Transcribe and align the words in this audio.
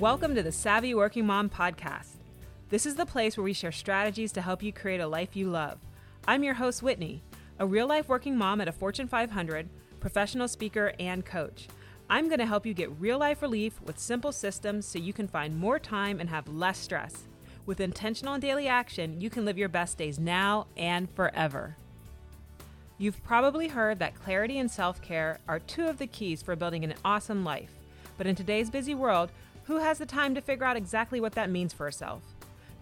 Welcome 0.00 0.34
to 0.34 0.42
the 0.42 0.52
Savvy 0.52 0.94
Working 0.94 1.24
Mom 1.24 1.48
podcast. 1.48 2.16
This 2.68 2.84
is 2.84 2.96
the 2.96 3.06
place 3.06 3.34
where 3.34 3.44
we 3.44 3.54
share 3.54 3.72
strategies 3.72 4.30
to 4.32 4.42
help 4.42 4.62
you 4.62 4.70
create 4.70 5.00
a 5.00 5.06
life 5.06 5.34
you 5.34 5.48
love. 5.48 5.78
I'm 6.28 6.44
your 6.44 6.52
host, 6.52 6.82
Whitney, 6.82 7.22
a 7.58 7.66
real 7.66 7.86
life 7.86 8.06
working 8.06 8.36
mom 8.36 8.60
at 8.60 8.68
a 8.68 8.72
Fortune 8.72 9.08
500, 9.08 9.70
professional 9.98 10.48
speaker, 10.48 10.92
and 11.00 11.24
coach. 11.24 11.68
I'm 12.10 12.28
going 12.28 12.40
to 12.40 12.46
help 12.46 12.66
you 12.66 12.74
get 12.74 13.00
real 13.00 13.18
life 13.18 13.40
relief 13.40 13.80
with 13.80 13.98
simple 13.98 14.32
systems 14.32 14.84
so 14.84 14.98
you 14.98 15.14
can 15.14 15.28
find 15.28 15.56
more 15.56 15.78
time 15.78 16.20
and 16.20 16.28
have 16.28 16.46
less 16.46 16.76
stress. 16.76 17.24
With 17.64 17.80
intentional 17.80 18.34
and 18.34 18.42
daily 18.42 18.68
action, 18.68 19.18
you 19.18 19.30
can 19.30 19.46
live 19.46 19.56
your 19.56 19.70
best 19.70 19.96
days 19.96 20.18
now 20.18 20.66
and 20.76 21.08
forever. 21.12 21.74
You've 22.98 23.24
probably 23.24 23.68
heard 23.68 23.98
that 24.00 24.22
clarity 24.22 24.58
and 24.58 24.70
self 24.70 25.00
care 25.00 25.38
are 25.48 25.58
two 25.58 25.86
of 25.86 25.96
the 25.96 26.06
keys 26.06 26.42
for 26.42 26.54
building 26.54 26.84
an 26.84 26.92
awesome 27.02 27.44
life. 27.44 27.70
But 28.18 28.26
in 28.26 28.34
today's 28.34 28.68
busy 28.68 28.94
world, 28.94 29.30
who 29.66 29.78
has 29.78 29.98
the 29.98 30.06
time 30.06 30.34
to 30.34 30.40
figure 30.40 30.64
out 30.64 30.76
exactly 30.76 31.20
what 31.20 31.32
that 31.32 31.50
means 31.50 31.72
for 31.72 31.84
herself? 31.84 32.22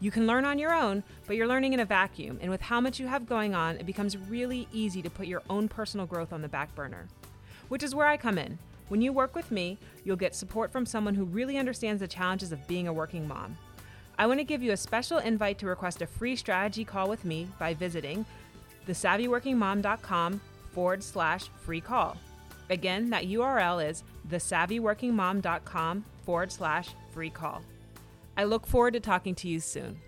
You 0.00 0.10
can 0.10 0.26
learn 0.26 0.44
on 0.44 0.58
your 0.58 0.74
own, 0.74 1.02
but 1.26 1.36
you're 1.36 1.46
learning 1.46 1.72
in 1.72 1.80
a 1.80 1.84
vacuum, 1.84 2.38
and 2.42 2.50
with 2.50 2.60
how 2.60 2.80
much 2.80 3.00
you 3.00 3.06
have 3.06 3.26
going 3.26 3.54
on, 3.54 3.76
it 3.76 3.86
becomes 3.86 4.18
really 4.18 4.68
easy 4.72 5.00
to 5.00 5.08
put 5.08 5.26
your 5.26 5.42
own 5.48 5.68
personal 5.68 6.04
growth 6.04 6.32
on 6.32 6.42
the 6.42 6.48
back 6.48 6.74
burner. 6.74 7.08
Which 7.68 7.82
is 7.82 7.94
where 7.94 8.06
I 8.06 8.18
come 8.18 8.36
in. 8.36 8.58
When 8.88 9.00
you 9.00 9.12
work 9.12 9.34
with 9.34 9.50
me, 9.50 9.78
you'll 10.04 10.16
get 10.16 10.34
support 10.34 10.70
from 10.70 10.84
someone 10.84 11.14
who 11.14 11.24
really 11.24 11.56
understands 11.56 12.00
the 12.00 12.08
challenges 12.08 12.52
of 12.52 12.66
being 12.68 12.86
a 12.86 12.92
working 12.92 13.26
mom. 13.26 13.56
I 14.18 14.26
want 14.26 14.40
to 14.40 14.44
give 14.44 14.62
you 14.62 14.72
a 14.72 14.76
special 14.76 15.18
invite 15.18 15.58
to 15.60 15.66
request 15.66 16.02
a 16.02 16.06
free 16.06 16.36
strategy 16.36 16.84
call 16.84 17.08
with 17.08 17.24
me 17.24 17.48
by 17.58 17.72
visiting 17.72 18.26
thesavvyworkingmom.com 18.86 20.40
forward 20.72 21.02
slash 21.02 21.48
free 21.64 21.80
call. 21.80 22.18
Again, 22.70 23.10
that 23.10 23.24
URL 23.24 23.88
is 23.88 24.04
thesavvyworkingmom.com 24.28 26.04
forward 26.24 26.52
slash 26.52 26.88
free 27.10 27.30
call. 27.30 27.62
I 28.36 28.44
look 28.44 28.66
forward 28.66 28.94
to 28.94 29.00
talking 29.00 29.34
to 29.36 29.48
you 29.48 29.60
soon. 29.60 30.00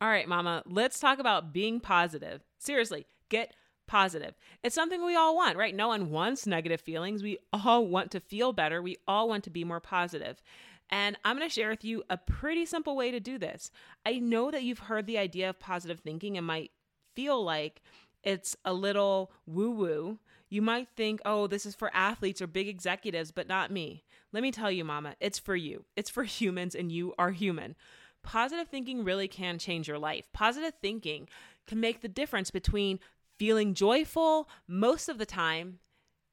All 0.00 0.08
right, 0.08 0.26
Mama, 0.26 0.64
let's 0.66 0.98
talk 0.98 1.18
about 1.20 1.52
being 1.52 1.78
positive. 1.78 2.42
Seriously, 2.58 3.06
get 3.28 3.54
positive. 3.86 4.34
It's 4.64 4.74
something 4.74 5.04
we 5.04 5.14
all 5.14 5.36
want, 5.36 5.56
right? 5.56 5.74
No 5.74 5.88
one 5.88 6.10
wants 6.10 6.46
negative 6.46 6.80
feelings. 6.80 7.22
We 7.22 7.38
all 7.52 7.86
want 7.86 8.10
to 8.12 8.20
feel 8.20 8.52
better. 8.52 8.82
We 8.82 8.96
all 9.06 9.28
want 9.28 9.44
to 9.44 9.50
be 9.50 9.64
more 9.64 9.80
positive. 9.80 10.42
And 10.90 11.16
I'm 11.24 11.36
going 11.36 11.48
to 11.48 11.54
share 11.54 11.70
with 11.70 11.84
you 11.84 12.02
a 12.10 12.16
pretty 12.16 12.66
simple 12.66 12.96
way 12.96 13.10
to 13.10 13.20
do 13.20 13.38
this. 13.38 13.70
I 14.04 14.18
know 14.18 14.50
that 14.50 14.62
you've 14.62 14.78
heard 14.78 15.06
the 15.06 15.18
idea 15.18 15.48
of 15.50 15.60
positive 15.60 16.00
thinking 16.00 16.36
and 16.36 16.46
might 16.46 16.70
feel 17.14 17.42
like 17.42 17.80
it's 18.22 18.56
a 18.64 18.72
little 18.72 19.32
woo 19.46 19.70
woo. 19.70 20.18
You 20.48 20.62
might 20.62 20.88
think, 20.96 21.20
oh, 21.24 21.46
this 21.46 21.64
is 21.64 21.74
for 21.74 21.90
athletes 21.94 22.42
or 22.42 22.46
big 22.46 22.68
executives, 22.68 23.30
but 23.30 23.48
not 23.48 23.70
me. 23.70 24.04
Let 24.32 24.42
me 24.42 24.50
tell 24.50 24.70
you, 24.70 24.84
mama, 24.84 25.14
it's 25.20 25.38
for 25.38 25.56
you. 25.56 25.84
It's 25.96 26.10
for 26.10 26.24
humans, 26.24 26.74
and 26.74 26.92
you 26.92 27.14
are 27.18 27.30
human. 27.30 27.74
Positive 28.22 28.68
thinking 28.68 29.02
really 29.02 29.28
can 29.28 29.58
change 29.58 29.88
your 29.88 29.98
life. 29.98 30.26
Positive 30.32 30.74
thinking 30.80 31.28
can 31.66 31.80
make 31.80 32.00
the 32.00 32.08
difference 32.08 32.50
between 32.50 33.00
feeling 33.38 33.74
joyful 33.74 34.48
most 34.68 35.08
of 35.08 35.18
the 35.18 35.26
time 35.26 35.78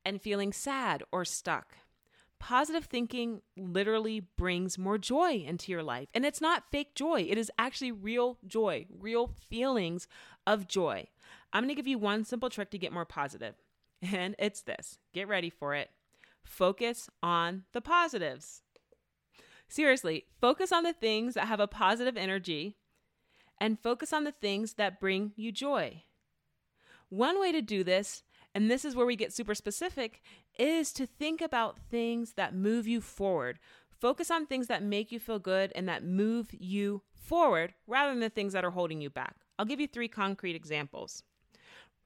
and 0.06 0.22
feeling 0.22 0.54
sad 0.54 1.04
or 1.12 1.26
stuck. 1.26 1.78
Positive 2.40 2.86
thinking 2.86 3.42
literally 3.58 4.22
brings 4.22 4.78
more 4.78 4.98
joy 4.98 5.44
into 5.46 5.72
your 5.72 5.84
life. 5.84 6.08
And 6.14 6.26
it's 6.26 6.40
not 6.40 6.72
fake 6.72 6.96
joy, 6.96 7.28
it 7.30 7.38
is 7.38 7.52
actually 7.58 7.92
real 7.92 8.38
joy, 8.46 8.86
real 8.90 9.28
feelings 9.28 10.08
of 10.48 10.68
joy. 10.68 11.08
I'm 11.52 11.64
going 11.64 11.70
to 11.70 11.76
give 11.76 11.88
you 11.88 11.98
one 11.98 12.24
simple 12.24 12.50
trick 12.50 12.72
to 12.72 12.78
get 12.78 12.94
more 12.94 13.06
positive, 13.06 13.56
and 14.02 14.36
it's 14.40 14.62
this 14.62 14.98
get 15.14 15.28
ready 15.28 15.50
for 15.50 15.76
it. 15.76 15.90
Focus 16.44 17.10
on 17.22 17.64
the 17.74 17.82
positives. 17.82 18.62
Seriously, 19.68 20.26
focus 20.42 20.72
on 20.72 20.84
the 20.84 20.94
things 20.94 21.36
that 21.36 21.48
have 21.48 21.60
a 21.60 21.68
positive 21.68 22.18
energy 22.18 22.78
and 23.62 23.80
focus 23.80 24.12
on 24.14 24.24
the 24.24 24.32
things 24.32 24.74
that 24.74 25.00
bring 25.00 25.32
you 25.36 25.52
joy. 25.52 26.04
One 27.10 27.40
way 27.40 27.52
to 27.52 27.62
do 27.62 27.84
this, 27.84 28.24
and 28.56 28.70
this 28.70 28.86
is 28.86 28.96
where 28.96 29.06
we 29.06 29.16
get 29.16 29.34
super 29.34 29.54
specific, 29.54 30.22
is 30.58 30.92
to 30.94 31.06
think 31.06 31.42
about 31.42 31.80
things 31.90 32.34
that 32.34 32.56
move 32.56 32.88
you 32.88 33.02
forward. 33.02 33.60
Focus 33.92 34.32
on 34.32 34.46
things 34.46 34.68
that 34.68 34.82
make 34.82 35.12
you 35.12 35.20
feel 35.20 35.40
good 35.40 35.72
and 35.76 35.88
that 35.90 36.04
move 36.04 36.50
you 36.52 37.02
forward 37.14 37.74
rather 37.86 38.12
than 38.12 38.22
the 38.22 38.30
things 38.30 38.54
that 38.54 38.64
are 38.64 38.72
holding 38.72 39.02
you 39.02 39.10
back. 39.10 39.36
I'll 39.58 39.66
give 39.66 39.80
you 39.80 39.88
three 39.88 40.08
concrete 40.08 40.56
examples. 40.56 41.24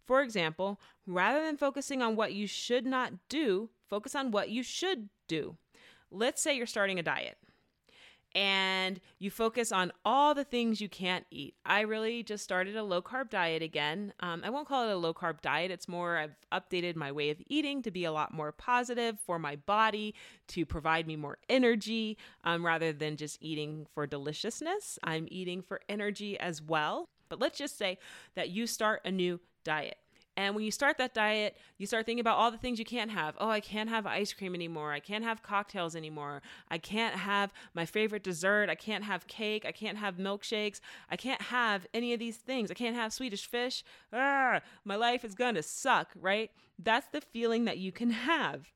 For 0.05 0.21
example, 0.21 0.79
rather 1.07 1.43
than 1.43 1.57
focusing 1.57 2.01
on 2.01 2.15
what 2.15 2.33
you 2.33 2.47
should 2.47 2.85
not 2.85 3.13
do, 3.29 3.69
focus 3.89 4.15
on 4.15 4.31
what 4.31 4.49
you 4.49 4.63
should 4.63 5.09
do. 5.27 5.57
Let's 6.11 6.41
say 6.41 6.55
you're 6.55 6.65
starting 6.65 6.99
a 6.99 7.03
diet 7.03 7.37
and 8.35 8.99
you 9.19 9.29
focus 9.29 9.71
on 9.71 9.91
all 10.03 10.33
the 10.33 10.43
things 10.43 10.81
you 10.81 10.89
can't 10.89 11.25
eat. 11.29 11.55
I 11.65 11.81
really 11.81 12.23
just 12.23 12.43
started 12.43 12.75
a 12.75 12.83
low 12.83 13.01
carb 13.01 13.29
diet 13.29 13.61
again. 13.61 14.13
Um, 14.19 14.41
I 14.43 14.49
won't 14.49 14.67
call 14.67 14.87
it 14.87 14.91
a 14.91 14.97
low 14.97 15.13
carb 15.13 15.41
diet. 15.41 15.71
It's 15.71 15.87
more, 15.87 16.17
I've 16.17 16.35
updated 16.51 16.95
my 16.95 17.11
way 17.11 17.29
of 17.29 17.41
eating 17.47 17.83
to 17.83 17.91
be 17.91 18.05
a 18.05 18.11
lot 18.11 18.33
more 18.33 18.51
positive 18.51 19.19
for 19.19 19.37
my 19.37 19.55
body, 19.55 20.15
to 20.49 20.65
provide 20.65 21.05
me 21.05 21.15
more 21.15 21.37
energy 21.47 22.17
um, 22.43 22.65
rather 22.65 22.91
than 22.91 23.17
just 23.17 23.37
eating 23.39 23.85
for 23.93 24.07
deliciousness. 24.07 24.97
I'm 25.03 25.27
eating 25.29 25.61
for 25.61 25.81
energy 25.87 26.39
as 26.39 26.61
well. 26.61 27.09
But 27.29 27.39
let's 27.39 27.57
just 27.57 27.77
say 27.77 27.99
that 28.35 28.49
you 28.49 28.67
start 28.67 29.01
a 29.05 29.11
new 29.11 29.39
diet. 29.63 29.97
And 30.35 30.55
when 30.55 30.63
you 30.63 30.71
start 30.71 30.97
that 30.97 31.13
diet, 31.13 31.57
you 31.77 31.85
start 31.85 32.07
thinking 32.07 32.21
about 32.21 32.37
all 32.37 32.49
the 32.49 32.57
things 32.57 32.79
you 32.79 32.85
can't 32.85 33.11
have. 33.11 33.35
Oh, 33.37 33.49
I 33.49 33.59
can't 33.59 33.89
have 33.89 34.07
ice 34.07 34.33
cream 34.33 34.55
anymore. 34.55 34.91
I 34.91 34.99
can't 34.99 35.23
have 35.23 35.43
cocktails 35.43 35.95
anymore. 35.95 36.41
I 36.69 36.79
can't 36.79 37.13
have 37.13 37.53
my 37.75 37.85
favorite 37.85 38.23
dessert. 38.23 38.67
I 38.69 38.75
can't 38.75 39.03
have 39.03 39.27
cake. 39.27 39.63
I 39.63 39.71
can't 39.71 39.97
have 39.99 40.17
milkshakes. 40.17 40.79
I 41.11 41.17
can't 41.17 41.41
have 41.41 41.85
any 41.93 42.13
of 42.13 42.19
these 42.19 42.37
things. 42.37 42.71
I 42.71 42.73
can't 42.73 42.95
have 42.95 43.13
Swedish 43.13 43.45
fish. 43.45 43.83
Ah, 44.11 44.61
my 44.83 44.95
life 44.95 45.23
is 45.23 45.35
going 45.35 45.53
to 45.55 45.63
suck, 45.63 46.09
right? 46.19 46.49
That's 46.79 47.07
the 47.11 47.21
feeling 47.21 47.65
that 47.65 47.77
you 47.77 47.91
can 47.91 48.09
have. 48.09 48.71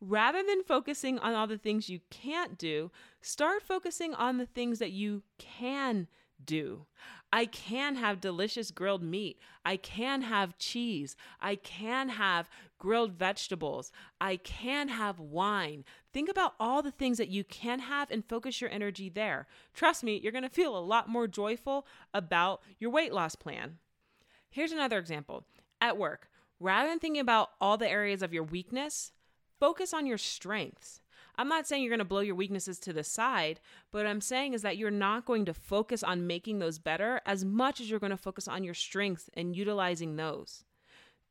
Rather 0.00 0.42
than 0.42 0.64
focusing 0.64 1.18
on 1.20 1.34
all 1.34 1.46
the 1.46 1.58
things 1.58 1.88
you 1.88 2.00
can't 2.10 2.58
do, 2.58 2.90
start 3.20 3.62
focusing 3.62 4.14
on 4.14 4.38
the 4.38 4.46
things 4.46 4.80
that 4.80 4.90
you 4.90 5.22
can 5.38 6.08
do. 6.44 6.86
I 7.32 7.46
can 7.46 7.96
have 7.96 8.20
delicious 8.20 8.70
grilled 8.70 9.02
meat. 9.02 9.38
I 9.64 9.76
can 9.76 10.22
have 10.22 10.58
cheese. 10.58 11.16
I 11.40 11.56
can 11.56 12.08
have 12.08 12.48
grilled 12.78 13.12
vegetables. 13.12 13.92
I 14.20 14.36
can 14.36 14.88
have 14.88 15.20
wine. 15.20 15.84
Think 16.12 16.30
about 16.30 16.54
all 16.58 16.80
the 16.80 16.90
things 16.90 17.18
that 17.18 17.28
you 17.28 17.44
can 17.44 17.80
have 17.80 18.10
and 18.10 18.24
focus 18.24 18.60
your 18.60 18.70
energy 18.70 19.08
there. 19.10 19.46
Trust 19.74 20.02
me, 20.02 20.18
you're 20.22 20.32
going 20.32 20.42
to 20.42 20.48
feel 20.48 20.76
a 20.76 20.80
lot 20.80 21.08
more 21.08 21.28
joyful 21.28 21.86
about 22.14 22.62
your 22.78 22.90
weight 22.90 23.12
loss 23.12 23.34
plan. 23.34 23.78
Here's 24.48 24.72
another 24.72 24.98
example 24.98 25.44
at 25.80 25.98
work. 25.98 26.28
Rather 26.60 26.88
than 26.88 26.98
thinking 26.98 27.20
about 27.20 27.50
all 27.60 27.76
the 27.76 27.88
areas 27.88 28.22
of 28.22 28.32
your 28.32 28.42
weakness, 28.42 29.12
focus 29.60 29.92
on 29.92 30.06
your 30.06 30.18
strengths. 30.18 31.00
I'm 31.38 31.48
not 31.48 31.68
saying 31.68 31.84
you're 31.84 31.90
going 31.90 32.00
to 32.00 32.04
blow 32.04 32.20
your 32.20 32.34
weaknesses 32.34 32.80
to 32.80 32.92
the 32.92 33.04
side, 33.04 33.60
but 33.92 34.06
I'm 34.06 34.20
saying 34.20 34.54
is 34.54 34.62
that 34.62 34.76
you're 34.76 34.90
not 34.90 35.24
going 35.24 35.44
to 35.44 35.54
focus 35.54 36.02
on 36.02 36.26
making 36.26 36.58
those 36.58 36.80
better 36.80 37.20
as 37.24 37.44
much 37.44 37.80
as 37.80 37.88
you're 37.88 38.00
going 38.00 38.10
to 38.10 38.16
focus 38.16 38.48
on 38.48 38.64
your 38.64 38.74
strengths 38.74 39.30
and 39.34 39.54
utilizing 39.54 40.16
those. 40.16 40.64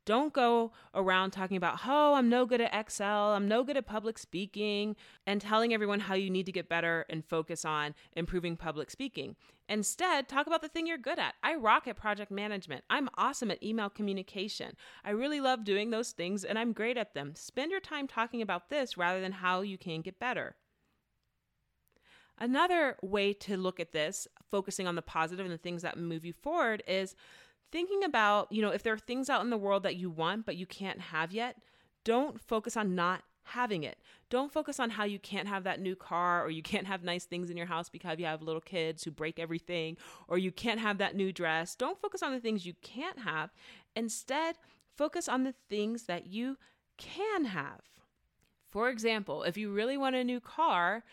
Don't 0.08 0.32
go 0.32 0.72
around 0.94 1.32
talking 1.32 1.58
about, 1.58 1.80
oh, 1.86 2.14
I'm 2.14 2.30
no 2.30 2.46
good 2.46 2.62
at 2.62 2.74
Excel, 2.74 3.34
I'm 3.34 3.46
no 3.46 3.62
good 3.62 3.76
at 3.76 3.84
public 3.84 4.16
speaking, 4.16 4.96
and 5.26 5.38
telling 5.38 5.74
everyone 5.74 6.00
how 6.00 6.14
you 6.14 6.30
need 6.30 6.46
to 6.46 6.52
get 6.52 6.66
better 6.66 7.04
and 7.10 7.22
focus 7.22 7.62
on 7.62 7.94
improving 8.16 8.56
public 8.56 8.90
speaking. 8.90 9.36
Instead, 9.68 10.26
talk 10.26 10.46
about 10.46 10.62
the 10.62 10.68
thing 10.68 10.86
you're 10.86 10.96
good 10.96 11.18
at. 11.18 11.34
I 11.42 11.56
rock 11.56 11.86
at 11.86 11.96
project 11.96 12.30
management. 12.30 12.84
I'm 12.88 13.10
awesome 13.18 13.50
at 13.50 13.62
email 13.62 13.90
communication. 13.90 14.76
I 15.04 15.10
really 15.10 15.42
love 15.42 15.62
doing 15.62 15.90
those 15.90 16.12
things 16.12 16.42
and 16.42 16.58
I'm 16.58 16.72
great 16.72 16.96
at 16.96 17.12
them. 17.12 17.34
Spend 17.34 17.70
your 17.70 17.78
time 17.78 18.08
talking 18.08 18.40
about 18.40 18.70
this 18.70 18.96
rather 18.96 19.20
than 19.20 19.32
how 19.32 19.60
you 19.60 19.76
can 19.76 20.00
get 20.00 20.18
better. 20.18 20.56
Another 22.38 22.96
way 23.02 23.34
to 23.34 23.58
look 23.58 23.78
at 23.78 23.92
this, 23.92 24.26
focusing 24.50 24.86
on 24.86 24.94
the 24.94 25.02
positive 25.02 25.44
and 25.44 25.52
the 25.52 25.58
things 25.58 25.82
that 25.82 25.98
move 25.98 26.24
you 26.24 26.32
forward, 26.32 26.82
is 26.86 27.14
thinking 27.70 28.04
about, 28.04 28.50
you 28.50 28.62
know, 28.62 28.70
if 28.70 28.82
there 28.82 28.92
are 28.92 28.98
things 28.98 29.28
out 29.30 29.42
in 29.42 29.50
the 29.50 29.56
world 29.56 29.82
that 29.82 29.96
you 29.96 30.10
want 30.10 30.46
but 30.46 30.56
you 30.56 30.66
can't 30.66 31.00
have 31.00 31.32
yet, 31.32 31.56
don't 32.04 32.40
focus 32.40 32.76
on 32.76 32.94
not 32.94 33.22
having 33.44 33.82
it. 33.82 33.98
Don't 34.30 34.52
focus 34.52 34.78
on 34.78 34.90
how 34.90 35.04
you 35.04 35.18
can't 35.18 35.48
have 35.48 35.64
that 35.64 35.80
new 35.80 35.96
car 35.96 36.44
or 36.44 36.50
you 36.50 36.62
can't 36.62 36.86
have 36.86 37.02
nice 37.02 37.24
things 37.24 37.50
in 37.50 37.56
your 37.56 37.66
house 37.66 37.88
because 37.88 38.18
you 38.18 38.26
have 38.26 38.42
little 38.42 38.60
kids 38.60 39.04
who 39.04 39.10
break 39.10 39.38
everything 39.38 39.96
or 40.28 40.38
you 40.38 40.52
can't 40.52 40.80
have 40.80 40.98
that 40.98 41.16
new 41.16 41.32
dress. 41.32 41.74
Don't 41.74 42.00
focus 42.00 42.22
on 42.22 42.32
the 42.32 42.40
things 42.40 42.66
you 42.66 42.74
can't 42.82 43.20
have. 43.20 43.50
Instead, 43.96 44.56
focus 44.96 45.28
on 45.28 45.44
the 45.44 45.54
things 45.68 46.04
that 46.04 46.26
you 46.26 46.58
can 46.98 47.46
have. 47.46 47.80
For 48.70 48.90
example, 48.90 49.44
if 49.44 49.56
you 49.56 49.72
really 49.72 49.96
want 49.96 50.14
a 50.14 50.24
new 50.24 50.40
car, 50.40 51.04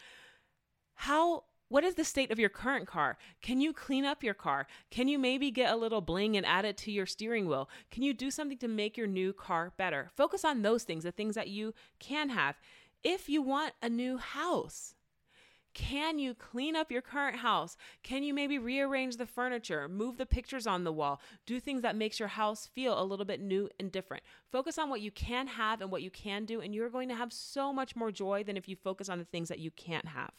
how 0.95 1.43
what 1.67 1.83
is 1.83 1.95
the 1.95 2.03
state 2.03 2.31
of 2.31 2.39
your 2.39 2.50
current 2.50 2.88
car? 2.88 3.17
Can 3.41 3.59
you 3.59 3.73
clean 3.73 4.06
up 4.06 4.23
your 4.23 4.33
car? 4.33 4.67
Can 4.91 5.07
you 5.07 5.17
maybe 5.17 5.50
get 5.50 5.73
a 5.73 5.75
little 5.75 6.01
bling 6.01 6.38
and 6.38 6.45
add 6.45 6.65
it 6.65 6.77
to 6.77 6.91
your 6.91 7.06
steering 7.06 7.47
wheel? 7.47 7.69
Can 7.89 8.03
you 8.03 8.13
do 8.13 8.29
something 8.29 8.57
to 8.59 8.67
make 8.67 8.97
your 8.97 9.07
new 9.07 9.33
car 9.33 9.73
better? 9.75 10.12
Focus 10.15 10.45
on 10.45 10.62
those 10.62 10.83
things, 10.83 11.03
the 11.03 11.12
things 11.12 11.35
that 11.35 11.47
you 11.47 11.73
can 12.00 12.29
have. 12.29 12.56
If 13.03 13.29
you 13.29 13.41
want 13.41 13.73
a 13.81 13.89
new 13.89 14.17
house, 14.17 14.95
can 15.73 16.19
you 16.19 16.33
clean 16.33 16.75
up 16.75 16.89
your 16.89 17.01
current 17.01 17.38
house? 17.38 17.75
Can 18.01 18.23
you 18.23 18.33
maybe 18.33 18.57
rearrange 18.57 19.17
the 19.17 19.25
furniture, 19.25 19.89
move 19.89 20.17
the 20.17 20.25
pictures 20.25 20.65
on 20.65 20.85
the 20.85 20.94
wall, 20.94 21.19
do 21.45 21.59
things 21.59 21.81
that 21.81 21.97
makes 21.97 22.17
your 22.17 22.29
house 22.29 22.67
feel 22.67 23.00
a 23.00 23.03
little 23.03 23.25
bit 23.25 23.41
new 23.41 23.69
and 23.79 23.91
different? 23.91 24.23
Focus 24.51 24.77
on 24.77 24.89
what 24.89 25.01
you 25.01 25.12
can 25.12 25.47
have 25.47 25.81
and 25.81 25.91
what 25.91 26.01
you 26.01 26.09
can 26.09 26.45
do 26.45 26.62
and 26.62 26.73
you're 26.73 26.89
going 26.89 27.09
to 27.09 27.15
have 27.15 27.33
so 27.33 27.73
much 27.73 27.95
more 27.95 28.12
joy 28.12 28.44
than 28.44 28.56
if 28.56 28.69
you 28.69 28.75
focus 28.75 29.09
on 29.09 29.19
the 29.19 29.25
things 29.25 29.50
that 29.50 29.59
you 29.59 29.69
can't 29.71 30.07
have. 30.07 30.31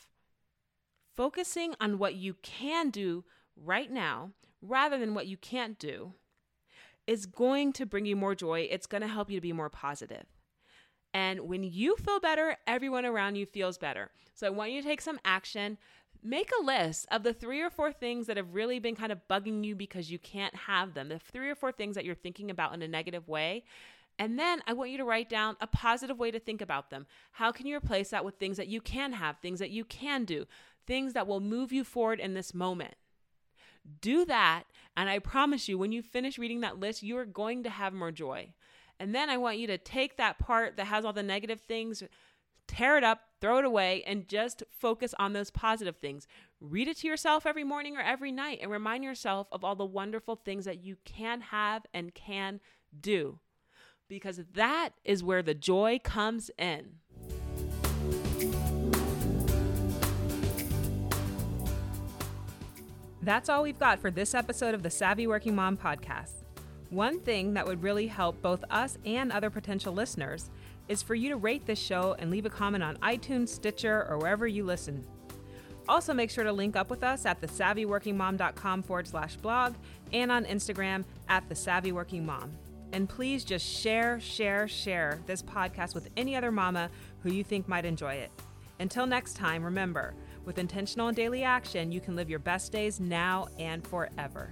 Focusing 1.17 1.75
on 1.81 1.99
what 1.99 2.15
you 2.15 2.35
can 2.43 2.91
do 2.91 3.25
right 3.57 3.91
now 3.91 4.33
rather 4.61 4.99
than 4.99 5.15
what 5.15 5.27
you 5.27 5.37
can't 5.37 5.79
do 5.79 6.13
is 7.07 7.25
going 7.25 7.73
to 7.73 7.87
bring 7.87 8.05
you 8.05 8.17
more 8.17 8.35
joy. 8.35 8.69
It's 8.71 8.87
going 8.87 9.01
to 9.01 9.09
help 9.09 9.31
you 9.31 9.37
to 9.37 9.43
be 9.43 9.53
more 9.53 9.71
positive. 9.71 10.27
And 11.15 11.41
when 11.41 11.63
you 11.63 11.97
feel 11.97 12.21
better, 12.21 12.57
everyone 12.67 13.07
around 13.07 13.37
you 13.37 13.47
feels 13.47 13.79
better. 13.79 14.11
So 14.35 14.47
I 14.47 14.51
want 14.51 14.73
you 14.73 14.83
to 14.83 14.87
take 14.87 15.01
some 15.01 15.19
action. 15.25 15.79
Make 16.23 16.51
a 16.61 16.65
list 16.65 17.07
of 17.11 17.23
the 17.23 17.33
three 17.33 17.63
or 17.63 17.71
four 17.71 17.93
things 17.93 18.27
that 18.27 18.37
have 18.37 18.55
really 18.55 18.79
been 18.81 18.97
kind 18.97 19.13
of 19.13 19.21
bugging 19.31 19.65
you 19.65 19.75
because 19.75 20.11
you 20.11 20.19
can't 20.19 20.55
have 20.55 20.93
them, 20.93 21.09
the 21.09 21.19
three 21.19 21.49
or 21.49 21.55
four 21.55 21.73
things 21.73 21.95
that 21.95 22.05
you're 22.05 22.15
thinking 22.15 22.51
about 22.51 22.75
in 22.75 22.83
a 22.83 22.89
negative 22.89 23.29
way. 23.29 23.65
And 24.19 24.39
then 24.39 24.63
I 24.67 24.73
want 24.73 24.91
you 24.91 24.97
to 24.99 25.05
write 25.05 25.29
down 25.29 25.57
a 25.61 25.67
positive 25.67 26.19
way 26.19 26.31
to 26.31 26.41
think 26.41 26.63
about 26.63 26.91
them. 26.91 27.07
How 27.33 27.53
can 27.53 27.67
you 27.67 27.77
replace 27.77 28.11
that 28.11 28.25
with 28.25 28.37
things 28.37 28.57
that 28.57 28.69
you 28.69 28.81
can 28.81 29.13
have, 29.13 29.39
things 29.39 29.59
that 29.59 29.71
you 29.71 29.85
can 29.85 30.25
do, 30.25 30.47
things 30.87 31.13
that 31.13 31.27
will 31.27 31.41
move 31.41 31.73
you 31.73 31.85
forward 31.85 32.19
in 32.19 32.35
this 32.35 32.55
moment? 32.55 32.95
Do 34.01 34.25
that, 34.25 34.65
and 34.97 35.09
I 35.09 35.21
promise 35.21 35.69
you, 35.69 35.79
when 35.79 35.93
you 35.93 36.03
finish 36.03 36.39
reading 36.39 36.61
that 36.63 36.81
list, 36.81 37.03
you 37.03 37.17
are 37.19 37.25
going 37.25 37.63
to 37.65 37.71
have 37.71 37.93
more 37.93 38.11
joy. 38.11 38.53
And 38.99 39.15
then 39.15 39.31
I 39.31 39.37
want 39.37 39.59
you 39.59 39.67
to 39.69 39.79
take 39.79 40.17
that 40.17 40.39
part 40.39 40.77
that 40.77 40.87
has 40.87 41.05
all 41.05 41.13
the 41.13 41.23
negative 41.23 41.61
things, 41.61 42.03
tear 42.67 42.97
it 42.97 43.05
up, 43.05 43.21
throw 43.41 43.59
it 43.59 43.65
away, 43.65 44.03
and 44.07 44.27
just 44.27 44.65
focus 44.71 45.15
on 45.19 45.35
those 45.35 45.51
positive 45.51 45.97
things. 45.97 46.27
Read 46.61 46.89
it 46.89 46.97
to 46.99 47.07
yourself 47.07 47.47
every 47.47 47.65
morning 47.65 47.97
or 47.97 48.01
every 48.01 48.33
night 48.33 48.59
and 48.63 48.71
remind 48.71 49.05
yourself 49.05 49.47
of 49.53 49.63
all 49.63 49.77
the 49.77 49.85
wonderful 49.85 50.37
things 50.37 50.65
that 50.65 50.83
you 50.83 50.97
can 51.05 51.43
have 51.43 51.87
and 51.93 52.15
can 52.15 52.61
do. 52.99 53.39
Because 54.09 54.41
that 54.55 54.91
is 55.05 55.25
where 55.25 55.43
the 55.43 55.55
joy 55.55 56.01
comes 56.03 56.51
in. 56.59 56.97
That's 63.23 63.49
all 63.49 63.65
we've 63.65 63.79
got 63.79 63.99
for 63.99 64.13
this 64.13 64.35
episode 64.35 64.73
of 64.75 64.85
the 64.85 64.91
Savvy 64.91 65.27
Working 65.27 65.57
Mom 65.57 65.77
podcast. 65.77 66.45
One 66.91 67.19
thing 67.19 67.55
that 67.55 67.67
would 67.67 67.83
really 67.83 68.07
help 68.07 68.41
both 68.41 68.63
us 68.71 68.99
and 69.05 69.33
other 69.33 69.51
potential 69.51 69.93
listeners 69.93 70.49
is 70.89 71.03
for 71.03 71.17
you 71.17 71.31
to 71.31 71.37
rate 71.37 71.67
this 71.67 71.81
show 71.81 72.15
and 72.21 72.31
leave 72.31 72.47
a 72.47 72.51
comment 72.51 72.85
on 72.85 72.97
iTunes, 72.99 73.49
Stitcher, 73.49 74.07
or 74.09 74.19
wherever 74.19 74.47
you 74.47 74.65
listen. 74.65 75.05
Also, 75.89 76.15
make 76.15 76.31
sure 76.31 76.45
to 76.45 76.53
link 76.53 76.77
up 76.77 76.91
with 76.91 77.03
us 77.03 77.27
at 77.27 77.41
thesavvyworkingmom.com 77.41 78.83
forward 78.85 79.09
slash 79.09 79.37
blog 79.37 79.75
and 80.13 80.31
on 80.31 80.45
Instagram 80.45 81.05
at 81.29 81.49
thesavvyworkingmom. 81.49 82.51
And 82.97 83.07
please 83.07 83.45
just 83.45 83.67
share, 83.67 84.19
share, 84.21 84.67
share 84.67 85.21
this 85.27 85.43
podcast 85.43 85.95
with 85.95 86.09
any 86.17 86.35
other 86.35 86.51
mama 86.51 86.89
who 87.21 87.31
you 87.31 87.45
think 87.45 87.69
might 87.69 87.85
enjoy 87.85 88.15
it. 88.15 88.31
Until 88.81 89.07
next 89.07 89.37
time, 89.37 89.63
remember, 89.63 90.15
with 90.47 90.57
intentional 90.57 91.09
and 91.09 91.15
daily 91.15 91.43
action, 91.43 91.93
you 91.93 92.01
can 92.01 92.17
live 92.17 92.31
your 92.31 92.39
best 92.39 92.73
days 92.73 92.99
now 92.99 93.49
and 93.59 93.87
forever. 93.87 94.51